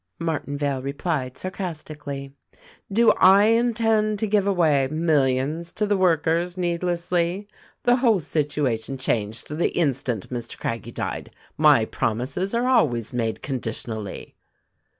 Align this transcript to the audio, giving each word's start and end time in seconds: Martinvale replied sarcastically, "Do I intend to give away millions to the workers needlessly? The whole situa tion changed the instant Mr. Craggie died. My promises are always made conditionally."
Martinvale 0.19 0.81
replied 0.81 1.37
sarcastically, 1.37 2.33
"Do 2.91 3.11
I 3.17 3.43
intend 3.49 4.17
to 4.17 4.25
give 4.27 4.47
away 4.47 4.87
millions 4.87 5.71
to 5.73 5.85
the 5.85 5.95
workers 5.95 6.57
needlessly? 6.57 7.47
The 7.83 7.97
whole 7.97 8.19
situa 8.19 8.83
tion 8.83 8.97
changed 8.97 9.55
the 9.55 9.69
instant 9.77 10.31
Mr. 10.31 10.57
Craggie 10.57 10.91
died. 10.91 11.35
My 11.55 11.85
promises 11.85 12.55
are 12.55 12.65
always 12.67 13.13
made 13.13 13.43
conditionally." 13.43 14.33